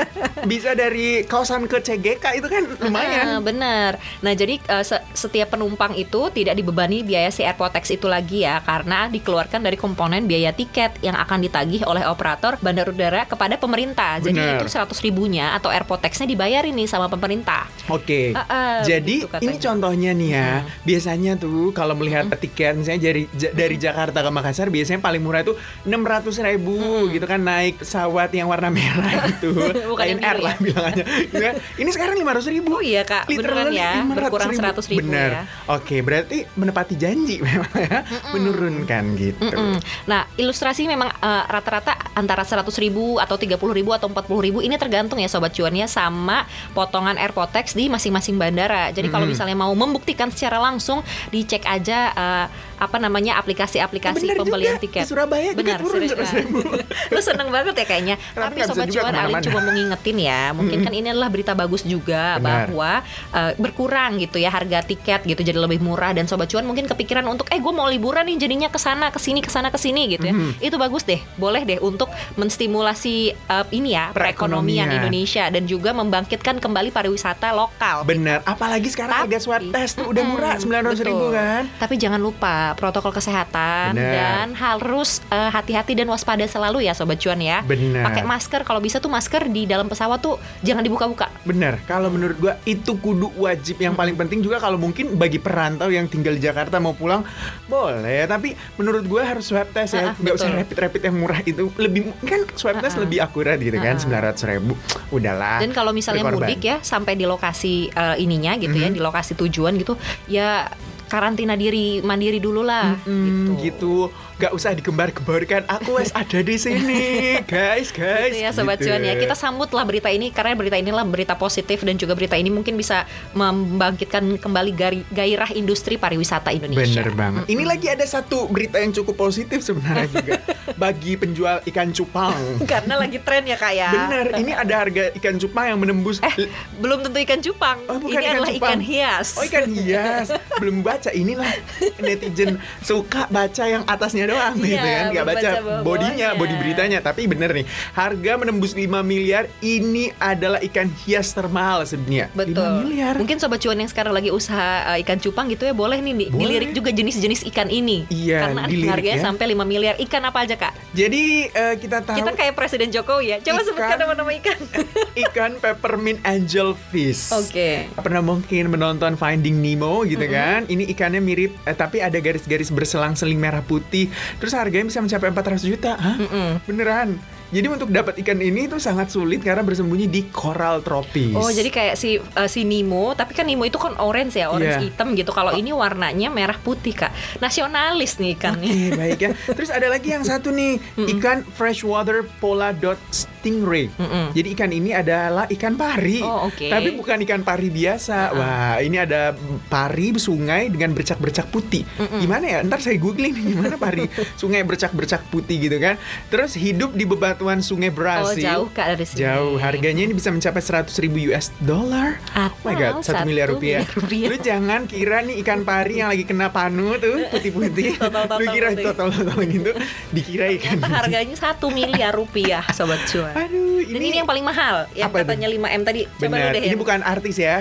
Bisa 0.45 0.73
dari 0.73 1.23
kawasan 1.25 1.66
ke 1.66 1.78
CGK 1.78 2.25
itu 2.35 2.47
kan 2.47 2.62
Ah, 2.64 2.76
lumayan. 2.83 3.26
bener. 3.40 3.90
Nah 4.21 4.33
jadi 4.33 4.57
se- 4.83 5.02
setiap 5.23 5.55
penumpang 5.55 5.95
itu 5.95 6.26
tidak 6.29 6.55
dibebani 6.55 7.00
biaya 7.00 7.31
si 7.31 7.41
airport 7.41 7.71
tax 7.73 7.88
itu 7.88 8.05
lagi 8.05 8.43
ya 8.43 8.59
karena 8.61 9.07
dikeluarkan 9.07 9.62
dari 9.62 9.79
komponen 9.79 10.26
biaya 10.26 10.50
tiket 10.50 10.99
yang 10.99 11.14
akan 11.14 11.38
ditagih 11.41 11.87
oleh 11.87 12.02
operator 12.02 12.59
bandar 12.59 12.91
udara 12.91 13.23
kepada 13.23 13.55
pemerintah. 13.55 14.19
Jadi 14.19 14.35
Bener. 14.35 14.59
itu 14.59 14.67
100 14.67 14.91
ribunya 15.00 15.55
atau 15.55 15.71
airport 15.71 16.02
taxnya 16.02 16.26
dibayarin 16.26 16.75
nih 16.75 16.88
sama 16.88 17.07
pemerintah. 17.07 17.71
Oke, 17.87 18.35
Ah, 18.35 18.43
ah, 18.45 18.76
jadi 18.83 19.23
begitu 19.23 19.31
katanya. 19.31 19.47
ini 19.47 19.55
contohnya 19.57 20.11
nih 20.12 20.31
ya. 20.33 20.50
Biasanya 20.83 21.33
tuh 21.37 21.71
kalau 21.71 21.95
melihat 21.95 22.26
tiket 22.35 22.75
misalnya 22.75 23.00
dari 23.07 23.23
dari 23.33 23.76
Jakarta 23.76 24.19
ke 24.19 24.31
Makassar 24.33 24.67
biasanya 24.67 24.99
paling 24.99 25.21
murah 25.21 25.45
itu 25.45 25.55
600 25.85 26.33
ribu 26.43 26.75
gitu 27.09 27.23
kan 27.23 27.38
naik 27.38 27.79
pesawat 27.79 28.33
yang 28.33 28.49
warna 28.49 28.73
merah 28.73 29.23
gitu. 29.31 29.52
Bukan 29.87 30.02
Lion 30.02 30.21
Air 30.21 30.38
lah 30.41 30.55
ya? 30.55 30.62
bilangannya. 30.62 31.05
Gitu 31.23 31.38
kan. 31.38 31.55
ini 31.76 31.91
sekarang 31.91 32.14
500 32.17 32.49
ribu. 32.50 32.71
Oh 32.73 32.83
iya 32.83 33.05
kak, 33.05 33.29
beneran 33.29 33.69
Literally 33.69 33.76
ya 33.76 33.93
500 34.02 34.17
berkurang 34.17 34.50
100 34.50 34.91
ribu. 34.91 35.12
Benar. 35.12 35.31
ya. 35.31 35.42
Oke, 35.71 36.00
berarti 36.00 36.49
menepati 36.57 36.95
janji 36.97 37.37
memang 37.47 37.73
ya, 37.76 38.00
menurunkan 38.33 39.04
gitu. 39.14 39.45
Mm-mm. 39.45 39.76
Nah, 40.09 40.25
ilustrasi 40.35 40.88
memang 40.88 41.12
eh, 41.12 41.45
rata-rata 41.47 41.95
antara 42.16 42.42
100 42.42 42.64
ribu 42.81 43.21
atau 43.21 43.37
30 43.37 43.57
ribu 43.73 43.92
atau 43.92 44.09
40 44.09 44.47
ribu 44.49 44.59
ini 44.61 44.75
tergantung 44.76 45.21
ya 45.21 45.28
sobat 45.28 45.52
cuannya 45.52 45.87
sama 45.87 46.45
potongan 46.73 47.16
airpotex 47.16 47.76
di 47.76 47.87
masing-masing 47.87 48.37
bandara. 48.37 48.90
Jadi 48.90 49.09
kalau 49.09 49.28
Mm-mm. 49.28 49.37
misalnya 49.37 49.57
mau 49.57 49.73
membuktikan 49.73 50.33
secara 50.33 50.57
langsung 50.57 51.04
dicek 51.28 51.69
aja 51.69 51.99
eh, 52.12 52.47
apa 52.83 52.99
namanya 52.99 53.38
aplikasi-aplikasi 53.38 54.26
Bener 54.26 54.38
pembelian 54.42 54.75
juga, 54.75 54.83
tiket. 54.83 55.02
di 55.07 55.11
Surabaya 55.11 55.50
juga 55.54 55.61
Benar, 55.62 55.78
turun. 55.78 56.00
100 56.02 56.38
ribu. 56.42 56.59
Lu 57.14 57.21
seneng 57.23 57.49
banget 57.54 57.75
ya 57.78 57.87
kayaknya. 57.87 58.16
Tapi 58.35 58.59
sobat 58.66 58.90
juga 58.90 59.07
cuan 59.07 59.14
Alin 59.14 59.38
cuma 59.42 59.59
mau 59.62 59.73
ngingetin 59.73 60.19
ya, 60.19 60.42
mungkin 60.50 60.78
kan 60.83 60.92
ini 60.95 61.09
adalah 61.11 61.31
berita 61.31 61.52
bagus 61.54 61.83
juga 61.87 62.38
Benar. 62.38 62.66
bahwa 62.71 62.92
eh, 63.35 63.52
berkurang 63.59 64.19
gitu 64.19 64.42
ya 64.42 64.50
harga 64.50 64.83
tiket 64.83 65.01
gitu 65.02 65.42
jadi 65.42 65.59
lebih 65.59 65.82
murah 65.82 66.14
dan 66.14 66.30
sobat 66.30 66.47
cuan 66.47 66.62
mungkin 66.62 66.87
kepikiran 66.87 67.26
untuk 67.26 67.50
eh 67.50 67.59
gue 67.59 67.73
mau 67.75 67.90
liburan 67.90 68.23
nih 68.25 68.38
jadinya 68.38 68.68
ke 68.71 68.78
sana 68.78 69.11
ke 69.11 69.18
sini 69.18 69.42
ke 69.42 69.50
sana 69.50 69.68
ke 69.68 69.78
sini 69.78 70.14
gitu 70.14 70.30
ya. 70.30 70.35
Mhm. 70.35 70.62
Itu 70.62 70.78
bagus 70.78 71.02
deh. 71.02 71.18
Boleh 71.37 71.66
deh 71.66 71.78
untuk 71.78 72.09
menstimulasi 72.38 73.14
eh, 73.32 73.66
ini 73.73 73.97
ya 73.97 74.12
perekonomian 74.12 74.87
Perekonomian. 74.87 74.88
Indonesia 75.02 75.44
dan 75.49 75.64
juga 75.64 75.90
membangkitkan 75.90 76.61
kembali 76.61 76.92
pariwisata 76.92 77.50
lokal. 77.50 78.04
Benar, 78.04 78.44
apalagi 78.44 78.92
sekarang 78.92 79.25
harga 79.25 79.38
swab 79.40 79.62
test 79.73 79.99
tuh 79.99 80.06
udah 80.12 80.23
murah 80.23 80.54
Mm-mm, 80.61 80.94
900 80.94 81.09
ribu 81.09 81.26
kan. 81.32 81.62
Tapi 81.80 81.94
jangan 81.97 82.21
lupa 82.21 82.76
protokol 82.76 83.11
kesehatan 83.11 83.97
Bener. 83.97 84.12
dan 84.12 84.47
harus 84.54 85.25
eh, 85.32 85.50
hati-hati 85.50 85.97
dan 85.97 86.06
waspada 86.12 86.44
selalu 86.44 86.85
ya 86.87 86.92
sobat 86.92 87.16
cuan 87.18 87.40
ya. 87.40 87.64
Bener. 87.64 88.04
Pakai 88.04 88.23
masker 88.23 88.62
kalau 88.62 88.78
bisa 88.78 89.00
tuh 89.00 89.09
masker 89.09 89.49
di 89.49 89.64
dalam 89.64 89.88
pesawat 89.88 90.21
tuh 90.21 90.37
jangan 90.61 90.85
dibuka-buka. 90.85 91.32
Bener, 91.42 91.80
kalau 91.88 92.12
menurut 92.12 92.37
gua 92.38 92.54
itu 92.68 92.94
kudu 92.94 93.32
wajib 93.40 93.80
yang 93.80 93.97
paling 93.97 94.14
penting 94.14 94.44
juga 94.44 94.61
kalau 94.61 94.76
mungkin 94.76 94.91
bagi 94.92 95.40
perantau 95.40 95.88
yang 95.88 96.06
tinggal 96.06 96.32
di 96.32 96.40
Jakarta 96.40 96.76
mau 96.76 96.92
pulang 96.92 97.25
boleh, 97.66 98.28
tapi 98.28 98.52
menurut 98.76 99.04
gua 99.04 99.25
harus 99.25 99.49
swab 99.49 99.68
test 99.70 99.96
ya, 99.96 100.02
Ah, 100.02 100.08
ah, 100.12 100.14
nggak 100.16 100.34
usah 100.34 100.49
rapid 100.52 100.76
rapid 100.78 101.02
yang 101.08 101.16
murah 101.16 101.40
itu 101.42 101.72
lebih 101.76 102.12
kan 102.22 102.44
swab 102.52 102.78
test 102.78 102.96
Ah, 102.96 103.02
lebih 103.02 103.18
akurat 103.18 103.56
gitu 103.56 103.76
kan, 103.76 103.96
ah. 103.96 104.32
900 104.34 104.50
ribu, 104.52 104.76
udahlah. 105.08 105.58
Dan 105.58 105.72
kalau 105.72 105.90
misalnya 105.90 106.28
berkorban. 106.28 106.52
mudik 106.52 106.61
ya 106.62 106.76
sampai 106.80 107.16
di 107.16 107.25
lokasi 107.25 107.88
eh, 107.88 108.16
ininya 108.20 108.54
gitu 108.56 108.76
ya, 108.76 108.92
Mhm. 108.92 108.96
di 108.96 109.00
lokasi 109.00 109.32
tujuan 109.34 109.75
gitu, 109.80 109.96
ya 110.28 110.68
karantina 111.08 111.52
diri 111.52 112.00
mandiri 112.00 112.40
dulu 112.40 112.64
lah 112.64 112.96
Hmm, 113.04 113.25
gitu. 113.28 113.52
gitu. 113.61 113.96
Gak 114.35 114.53
usah 114.53 114.73
digembar-gemborkan. 114.73 115.65
Aku 115.67 115.97
wes 115.97 116.11
ada 116.11 116.39
di 116.39 116.57
sini, 116.57 117.03
guys, 117.43 117.93
guys. 117.95 118.31
Gitu 118.31 118.41
ya 118.41 118.51
sobat 118.51 118.75
Gitu. 118.75 118.89
cuan 118.89 119.01
ya 119.01 119.15
kita 119.15 119.33
sambutlah 119.33 119.83
berita 119.83 120.09
ini 120.09 120.29
karena 120.29 120.53
berita 120.53 120.75
inilah 120.75 121.05
berita 121.05 121.35
positif 121.35 121.81
dan 121.81 121.95
juga 121.95 122.12
berita 122.12 122.35
ini 122.35 122.49
mungkin 122.49 122.75
bisa 122.75 123.05
membangkitkan 123.33 124.23
kembali 124.37 124.73
gairah 125.09 125.51
industri 125.53 125.95
pariwisata 125.95 126.51
Indonesia. 126.51 126.99
Bener 126.99 127.12
banget. 127.12 127.45
Ini 127.47 127.62
lagi 127.62 127.87
ada 127.87 128.03
satu 128.03 128.47
berita 128.47 128.77
yang 128.77 128.91
cukup 128.93 129.15
positif 129.21 129.61
sebenarnya 129.61 130.09
juga 130.17 130.33
bagi 130.75 131.15
penjual 131.15 131.61
ikan 131.65 131.91
cupang. 131.91 132.35
Karena 132.65 132.97
lagi 132.97 133.19
tren 133.19 133.45
ya 133.45 133.55
kak 133.55 133.73
ya. 133.73 133.91
Bener, 133.93 134.27
ini 134.37 134.53
ada 134.53 134.75
harga 134.77 135.05
ikan 135.15 135.37
cupang 135.37 135.65
yang 135.69 135.79
menembus 135.79 136.19
Eh, 136.19 136.49
belum 136.79 137.03
tentu 137.03 137.19
ikan 137.21 137.41
cupang. 137.41 137.79
Oh, 137.87 137.99
bukan 137.99 138.11
ini 138.12 138.23
ikan 138.23 138.35
adalah 138.35 138.51
cupang. 138.51 138.69
ikan 138.69 138.81
hias. 138.83 139.29
Oh 139.37 139.45
ikan 139.45 139.69
hias 139.69 140.27
Belum 140.57 140.81
baca 140.81 141.11
Inilah 141.11 141.51
netizen 142.03 142.57
Suka 142.81 143.29
baca 143.29 143.65
yang 143.65 143.83
atasnya 143.85 144.25
doang 144.33 144.55
Iya, 144.57 144.65
gitu 144.65 144.87
kan 144.89 145.05
Gak 145.12 145.25
baca 145.25 145.49
bodinya 145.83 146.29
Body 146.33 146.55
beritanya 146.57 146.99
Tapi 146.99 147.23
bener 147.25 147.51
nih 147.53 147.67
Harga 147.93 148.33
menembus 148.35 148.73
5 148.73 148.89
miliar 149.03 149.47
Ini 149.59 150.17
adalah 150.17 150.59
ikan 150.62 150.89
hias 151.05 151.31
termahal 151.31 151.85
sedunia 151.85 152.33
5 152.33 152.39
Betul. 152.39 152.71
miliar 152.83 153.15
Mungkin 153.15 153.37
sobat 153.37 153.61
cuan 153.61 153.77
yang 153.77 153.87
sekarang 153.87 154.11
lagi 154.11 154.29
usaha 154.29 154.89
uh, 154.89 154.99
ikan 154.99 155.19
cupang 155.19 155.47
gitu 155.47 155.65
ya 155.65 155.73
boleh 155.73 155.99
nih 155.99 156.15
Boleh. 156.25 156.33
dilirik 156.33 156.71
juga 156.73 156.91
jenis-jenis 156.91 157.45
ikan 157.49 157.67
ini. 157.67 158.07
Iya, 158.09 158.47
Karena 158.47 158.62
dilirik 158.65 158.91
harganya 158.91 159.19
ya. 159.19 159.25
sampai 159.25 159.45
5 159.51 159.62
miliar. 159.62 159.95
Ikan 159.99 160.23
apa 160.23 160.39
aja 160.41 160.55
kak? 160.55 160.73
Jadi 160.93 161.49
eh, 161.49 161.75
kita 161.77 162.01
tahu 162.01 162.17
Kita 162.17 162.31
kayak 162.33 162.55
Presiden 162.55 162.89
Jokowi 162.89 163.25
ya. 163.27 163.37
Coba 163.41 163.51
Ikan- 163.55 163.67
sebutkan 163.67 163.97
nama-nama 163.99 164.31
ikan. 164.35 164.59
Ikan 165.25 165.53
peppermint 165.59 166.21
angelfish 166.23 167.33
Oke. 167.33 167.89
Pernah 167.95 168.23
mungkin 168.23 168.69
menonton 168.69 169.17
Finding 169.17 169.59
Nemo 169.59 170.05
gitu 170.05 170.25
kan 170.25 170.65
Ini 170.65 170.89
ikannya 170.89 171.19
mirip 171.19 171.57
eh, 171.65 171.73
Tapi 171.73 171.99
ada 171.99 172.17
garis-garis 172.17 172.69
berselang-seling 172.69 173.37
merah 173.37 173.61
putih 173.61 174.12
Terus 174.38 174.52
harganya 174.54 174.87
bisa 174.88 175.00
mencapai 175.00 175.28
400 175.33 175.62
juta 175.64 175.92
Hah? 175.97 176.16
Mm-mm. 176.19 176.50
Beneran 176.69 177.19
Jadi 177.52 177.66
untuk 177.68 177.88
dapat 177.88 178.16
ikan 178.18 178.40
ini 178.40 178.64
tuh 178.64 178.80
sangat 178.80 179.09
sulit 179.09 179.38
Karena 179.38 179.61
bersembunyi 179.61 180.09
di 180.09 180.25
koral 180.26 180.80
tropis 180.80 181.37
Oh 181.37 181.49
jadi 181.49 181.68
kayak 181.68 181.94
si 181.94 182.16
uh, 182.16 182.49
si 182.49 182.64
Nemo, 182.64 183.12
tapi 183.12 183.32
kan 183.32 183.44
Nemo 183.44 183.62
itu 183.62 183.76
kan 183.76 183.92
orange 183.99 184.35
ya, 184.35 184.49
orange 184.49 184.61
Iya. 184.73 184.80
hitam 184.82 185.12
gitu. 185.12 185.30
Kalau 185.30 185.52
ini 185.52 185.68
warnanya 185.68 186.28
merah 186.28 186.56
putih 186.56 186.97
kak. 186.97 187.12
Nasionalis 187.38 188.16
nih 188.16 188.32
ikannya. 188.32 188.66
Oke 188.66 188.88
baik 188.94 189.18
ya 189.18 189.30
Terus 189.52 189.68
ada 189.68 189.87
lagi 189.87 190.09
yang 190.09 190.23
satu 190.23 190.49
nih 190.49 190.80
Ikan 190.97 191.44
freshwater 191.47 192.25
pola 192.38 192.73
dot 192.73 192.97
stingray 193.11 193.90
Mm-mm. 193.92 194.32
Jadi 194.32 194.49
ikan 194.54 194.71
ini 194.71 194.90
adalah 194.90 195.44
ikan 195.50 195.75
pari 195.75 196.23
Oh, 196.23 196.49
oke. 196.49 196.66
Tapi 196.66 196.88
bukan 196.94 197.21
ikan 197.21 197.42
pari 197.42 197.68
biasa 197.68 198.32
Wah 198.32 198.76
ini 198.78 198.97
ada 198.97 199.35
pari 199.66 200.14
sungai 200.14 200.71
dengan 200.71 200.94
bercak-bercak 200.94 201.50
putih 201.50 201.85
Gimana 202.16 202.47
ya 202.47 202.59
Ntar 202.62 202.80
saya 202.80 202.97
googling 202.97 203.35
nih 203.35 203.44
Gimana 203.52 203.75
pari 203.76 204.06
sungai 204.40 204.62
bercak-bercak 204.62 205.28
putih 205.28 205.59
gitu 205.61 205.76
kan 205.76 205.99
Terus 206.30 206.54
hidup 206.54 206.94
di 206.94 207.04
bebatuan 207.42 207.58
sungai 207.58 207.90
Oh 207.90 207.96
Brasil 207.99 208.46
jauh 208.46 208.68
kak 208.70 208.87
dari 208.94 209.04
sini. 209.04 209.18
Jauh, 209.26 209.54
harganya 209.58 210.02
ini 210.06 210.14
bisa 210.14 210.30
mencapai 210.30 210.62
100 210.62 211.02
ribu 211.02 211.18
US 211.34 211.50
dollar. 211.58 212.22
Atau 212.30 212.54
Oh 212.62 212.70
my 212.70 212.75
god, 212.78 212.94
satu 213.02 213.18
satu 213.18 213.26
miliar 213.26 213.50
rupiah. 213.50 213.82
miliar 213.82 213.99
rupiah. 213.99 214.28
Lu 214.30 214.37
jangan 214.38 214.80
kira 214.87 215.18
nih 215.26 215.34
ikan 215.42 215.61
pari 215.66 215.99
yang 215.99 216.14
lagi 216.14 216.22
kena 216.22 216.54
panu 216.54 216.94
tuh 217.02 217.26
putih-putih. 217.34 217.99
Lu 218.40 218.44
kira 218.54 218.68
total-total 218.78 219.38
gitu, 219.50 219.72
dikira 220.14 220.46
ikan. 220.54 220.78
Ternyata 220.78 220.88
harganya 221.02 221.37
satu 221.37 221.66
miliar 221.75 222.14
rupiah 222.14 222.62
sobat 222.70 223.02
cuan. 223.11 223.34
Aduh, 223.34 223.72
Dan 223.85 224.01
ini 224.01 224.17
yang 224.17 224.29
paling 224.29 224.43
mahal, 224.43 224.87
yang 224.93 225.09
Apa 225.09 225.21
itu? 225.21 225.29
katanya 225.29 225.49
5 225.49 225.79
m 225.79 225.83
tadi. 225.83 226.01
Coba 226.07 226.25
lu 226.29 226.35
Benar, 226.39 226.53
deh 226.53 226.62
ini 226.62 226.77
bukan 226.77 227.01
artis 227.03 227.37
ya, 227.37 227.57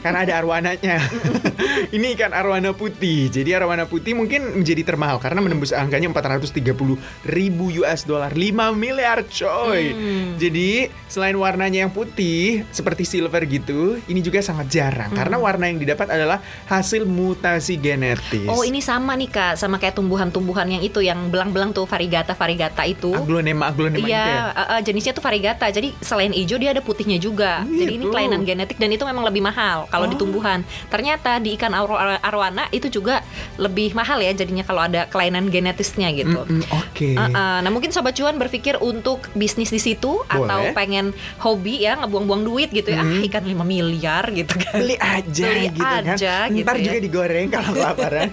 karena 0.00 0.18
ada 0.22 0.32
arwananya. 0.36 0.96
ini 1.96 2.06
ikan 2.14 2.32
arwana 2.32 2.72
putih. 2.72 3.28
Jadi 3.28 3.50
arwana 3.52 3.84
putih 3.84 4.12
mungkin 4.12 4.58
menjadi 4.58 4.82
termahal 4.84 5.16
karena 5.16 5.40
menembus 5.40 5.72
angkanya 5.72 6.10
430 6.10 6.98
ribu 7.26 7.64
US 7.82 8.04
dollar, 8.04 8.32
5 8.32 8.72
miliar 8.74 9.24
coy. 9.24 9.82
Hmm. 9.92 10.36
Jadi 10.36 10.88
selain 11.06 11.36
warnanya 11.36 11.84
yang 11.84 11.92
putih 11.92 12.64
seperti 12.68 13.04
silver 13.04 13.42
gitu, 13.44 13.98
ini 14.06 14.20
juga 14.20 14.40
sangat 14.40 14.68
jarang 14.68 15.12
karena 15.12 15.36
warna 15.36 15.68
yang 15.68 15.78
didapat 15.78 16.08
adalah 16.08 16.38
hasil 16.66 17.04
mutasi 17.04 17.76
genetis. 17.76 18.48
Oh 18.48 18.62
ini 18.62 18.80
sama 18.80 19.14
nih 19.14 19.28
kak, 19.28 19.54
sama 19.56 19.76
kayak 19.76 19.94
tumbuhan-tumbuhan 19.94 20.68
yang 20.68 20.82
itu 20.82 21.00
yang 21.00 21.28
belang-belang 21.28 21.70
tuh 21.70 21.84
varigata 21.84 22.32
varigata 22.32 22.82
itu. 22.84 23.12
aglonema 23.12 23.68
aglonema 23.68 24.02
Iya, 24.02 24.22
itu 24.22 24.30
ya. 24.30 24.42
eh, 24.50 24.68
eh, 24.72 24.80
jenisnya 24.82 25.12
tuh 25.12 25.24
varigata. 25.24 25.61
Jadi 25.64 25.94
selain 25.98 26.30
hijau 26.30 26.56
dia 26.56 26.70
ada 26.70 26.80
putihnya 26.80 27.16
juga. 27.16 27.60
Oh, 27.60 27.70
Jadi 27.70 27.92
ini 27.92 28.02
gitu. 28.02 28.10
kelainan 28.10 28.42
genetik 28.42 28.76
dan 28.76 28.88
itu 28.88 29.02
memang 29.02 29.22
lebih 29.22 29.40
mahal 29.40 29.86
kalau 29.86 30.04
di 30.04 30.14
Oh. 30.14 30.20
tumbuhan. 30.20 30.60
Ternyata 30.86 31.36
di 31.36 31.52
ikan 31.52 31.70
arwa- 31.70 32.18
arwana 32.18 32.66
itu 32.70 32.88
juga 32.88 33.20
lebih 33.56 33.92
mahal 33.92 34.18
ya 34.18 34.32
jadinya 34.32 34.62
kalau 34.62 34.80
ada 34.80 35.04
kelainan 35.04 35.46
genetisnya 35.46 36.08
gitu. 36.12 36.42
Mm-mm, 36.42 36.62
Oke. 36.72 37.12
Eh, 37.12 37.20
eh, 37.20 37.30
nah 37.58 37.68
mungkin 37.68 37.90
sobat 37.90 38.12
cuan 38.12 38.34
berpikir 38.34 38.78
untuk 38.78 39.28
bisnis 39.32 39.68
di 39.68 39.78
situ 39.78 40.22
atau 40.24 40.40
Boleh. 40.62 40.72
pengen 40.72 41.10
hobi 41.38 41.80
ya 41.80 41.96
ngebuang-buang 41.96 42.42
duit 42.42 42.70
gitu 42.70 42.88
ya. 42.88 43.02
Ah, 43.02 43.20
ikan 43.22 43.42
5 43.42 43.62
miliar 43.62 44.30
gitu 44.30 44.54
kan. 44.54 44.78
beli 44.78 44.96
aja 44.96 45.44
Beli 45.44 45.66
gitu 45.68 45.82
aja 45.82 46.34
kan. 46.40 46.48
gitu 46.48 46.64
Ntar 46.64 46.76
ya. 46.76 46.84
juga 46.84 46.98
digoreng 47.00 47.46
kalau 47.48 47.70
kelaparan. 47.76 48.28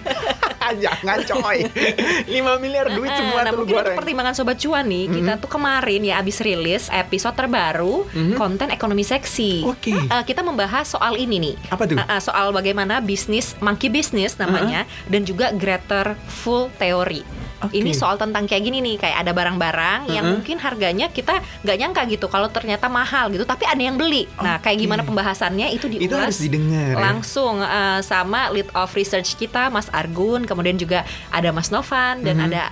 Jangan 0.75 1.17
coy. 1.25 1.59
5 2.29 2.29
miliar 2.59 2.89
duit 2.89 3.07
Eh, 3.07 3.17
semua 3.17 3.41
nah 3.41 3.49
tuh 3.49 3.59
mungkin 3.59 3.75
goreng. 3.75 3.97
pertimbangan 3.97 4.33
sobat 4.33 4.57
cuan 4.57 4.85
nih 4.85 5.05
kita 5.09 5.33
tuh 5.37 5.49
kemarin 5.49 6.01
ya 6.01 6.17
abis 6.17 6.37
rilis 6.39 6.87
episode 6.89 7.33
terbaru 7.33 8.05
konten 8.33 8.69
ekonomi 8.69 9.01
seksi. 9.01 9.63
Oke. 9.63 9.91
Eh, 9.91 10.23
kita 10.23 10.39
membahas 10.39 10.85
soal 10.87 11.15
ini 11.15 11.37
nih. 11.39 11.55
Apa 11.69 11.83
tuh? 11.83 11.95
Eh, 11.95 12.05
eh, 12.05 12.19
soal 12.19 12.49
bagaimana 12.49 12.99
bisnis 12.99 13.53
monkey 13.59 13.87
business 13.87 14.35
namanya 14.35 14.83
dan 15.05 15.23
juga 15.23 15.49
greater 15.51 16.13
full 16.25 16.69
theory. 16.75 17.21
Oke. 17.59 17.75
Ini 17.75 17.91
soal 17.91 18.15
tentang 18.15 18.43
kayak 18.43 18.63
gini 18.63 18.79
nih, 18.79 18.95
kayak 18.97 19.17
ada 19.19 19.31
barang-barang 19.31 19.99
yang 20.07 20.23
Uh-uh. 20.23 20.33
mungkin 20.37 20.57
harganya 20.57 21.07
kita 21.07 21.39
nggak 21.61 21.77
nyangka 21.77 22.01
gitu 22.07 22.25
kalau 22.25 22.47
ternyata 22.47 22.87
mahal 22.87 23.27
gitu, 23.29 23.43
tapi 23.43 23.63
ada 23.63 23.79
yang 23.79 23.95
beli. 23.95 24.25
Nah, 24.35 24.57
kayak 24.57 24.79
gimana 24.79 25.01
pembahasannya 25.03 25.67
itu 25.69 25.85
diulas 25.85 26.07
Itu 26.07 26.15
harus 26.15 26.39
didengar 26.39 26.95
ya. 26.95 26.99
langsung 26.99 27.59
eh, 27.59 27.99
sama 28.01 28.47
lead 28.49 28.69
of 28.71 28.89
research 28.93 29.35
kita 29.35 29.67
Mas 29.67 29.91
Argun, 29.91 30.43
kemudian 30.43 30.75
juga 30.75 31.03
ada 31.29 31.51
Mas 31.51 31.67
Novan 31.67 32.23
dan 32.23 32.39
Mhm. 32.39 32.47
ada 32.47 32.63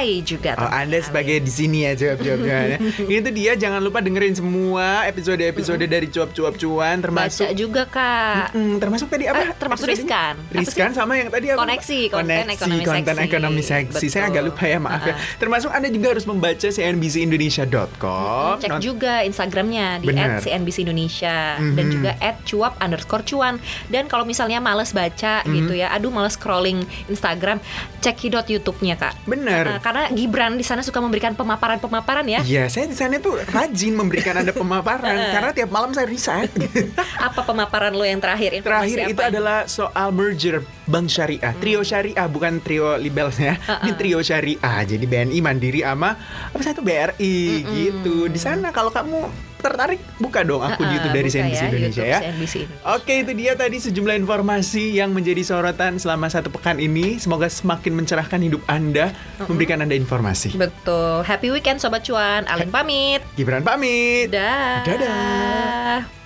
I 0.00 0.20
juga. 0.20 0.56
Oh, 0.56 0.66
Anda 0.66 0.98
sebagai 0.98 1.36
di 1.38 1.50
sini 1.50 1.84
ya 1.84 1.92
jawab-jawab 1.92 2.40
jawabannya. 2.40 2.78
Itu 3.04 3.30
dia 3.30 3.52
jangan 3.54 3.80
lupa 3.80 4.00
dengerin 4.00 4.32
semua 4.32 5.04
episode-episode 5.04 5.84
dari 5.84 6.06
cuap-cuap 6.06 6.54
cuan 6.54 6.96
termasuk 6.98 7.44
baca 7.44 7.54
juga 7.54 7.82
kak. 7.84 8.46
Mm, 8.52 8.76
termasuk 8.78 9.08
tadi 9.08 9.24
apa? 9.26 9.40
Eh, 9.40 9.48
termasuk 9.54 9.84
riskan. 9.84 10.34
Riskan 10.50 10.90
sama 10.90 11.12
yang 11.14 11.28
tadi 11.28 11.46
apa? 11.48 11.60
Koneksi, 11.60 12.00
konten 12.08 12.36
Koneksi, 12.40 12.54
ekonomi 12.56 12.82
konten 12.82 13.14
seksi. 13.14 13.26
ekonomi 13.26 13.62
seksi. 13.62 14.06
Saya 14.08 14.24
agak 14.26 14.42
lupa 14.44 14.64
ya, 14.64 14.78
maaf 14.78 15.02
ya. 15.02 15.12
Uh-uh. 15.12 15.36
Termasuk 15.36 15.70
Anda 15.70 15.88
juga 15.88 16.06
harus 16.10 16.24
membaca 16.24 16.68
cnbcindonesia.com. 16.68 18.54
Cek 18.60 18.70
Not- 18.70 18.82
juga 18.82 19.20
Instagramnya 19.22 19.98
di 19.98 20.06
Bener. 20.08 20.38
@cnbc 20.38 20.78
Indonesia 20.80 21.36
dan 21.58 21.86
juga 21.88 22.10
@cuap 22.44 22.78
underscore 22.78 23.24
cuan. 23.24 23.54
Dan 23.86 24.06
kalau 24.06 24.24
misalnya 24.24 24.58
males 24.58 24.90
baca 24.90 25.42
Mhm. 25.42 25.52
gitu 25.54 25.72
ya, 25.74 25.90
aduh 25.90 26.08
males 26.08 26.34
scrolling 26.34 26.80
Instagram, 27.06 27.58
cek 28.00 28.16
hidot 28.20 28.46
YouTube-nya 28.46 28.94
kak. 28.94 29.14
Bener. 29.24 29.73
Nah, 29.74 29.82
karena 29.82 30.06
Gibran 30.14 30.54
di 30.54 30.62
sana 30.62 30.86
suka 30.86 31.02
memberikan 31.02 31.34
pemaparan-pemaparan 31.34 32.22
ya. 32.30 32.40
Iya, 32.46 32.70
saya 32.70 32.86
di 32.86 32.94
sana 32.94 33.18
tuh 33.18 33.42
rajin 33.50 33.98
memberikan 33.98 34.38
Anda 34.38 34.54
pemaparan 34.54 35.18
karena 35.34 35.50
tiap 35.50 35.74
malam 35.74 35.90
saya 35.90 36.06
riset. 36.06 36.46
Apa 37.26 37.42
pemaparan 37.42 37.90
lo 37.90 38.06
yang 38.06 38.22
terakhir? 38.22 38.54
Terakhir 38.62 38.96
apa 39.02 39.10
itu 39.10 39.22
adalah 39.22 39.58
soal 39.66 40.14
merger 40.14 40.62
bank 40.86 41.10
syariah, 41.10 41.50
trio 41.58 41.80
syariah 41.82 42.28
bukan 42.30 42.62
trio 42.62 42.94
libelnya, 42.94 43.58
ini 43.82 43.92
trio 43.98 44.22
syariah. 44.22 44.86
Jadi 44.86 45.04
BNI 45.08 45.38
Mandiri 45.42 45.80
sama 45.82 46.14
apa 46.54 46.62
satu 46.62 46.84
BRI 46.84 47.64
gitu. 47.64 48.30
Di 48.30 48.38
sana 48.38 48.70
kalau 48.70 48.94
kamu 48.94 49.53
tertarik 49.64 49.98
buka 50.20 50.44
dong 50.44 50.60
akun 50.62 50.84
Uh-uh, 50.84 50.94
YouTube 50.94 51.16
dari 51.16 51.28
CNBC 51.32 51.56
ya, 51.56 51.66
Indonesia 51.66 51.88
YouTube 51.88 52.12
ya. 52.12 52.18
CNBC 52.20 52.54
Indonesia. 52.54 52.92
Oke 52.94 53.14
itu 53.24 53.32
dia 53.32 53.52
tadi 53.56 53.76
sejumlah 53.80 54.16
informasi 54.20 54.84
yang 55.00 55.10
menjadi 55.16 55.42
sorotan 55.42 55.96
selama 55.96 56.28
satu 56.28 56.52
pekan 56.52 56.76
ini. 56.78 57.16
Semoga 57.16 57.48
semakin 57.48 57.92
mencerahkan 57.96 58.40
hidup 58.44 58.60
Anda, 58.68 59.16
memberikan 59.48 59.80
Anda 59.80 59.96
informasi. 59.96 60.54
Betul. 60.54 61.24
Happy 61.24 61.48
weekend 61.50 61.80
Sobat 61.80 62.04
Cuan. 62.04 62.44
Alin 62.46 62.68
pamit. 62.68 63.24
Gibran 63.34 63.64
pamit. 63.64 64.28
Dah. 64.30 64.84
Dadah. 64.84 66.23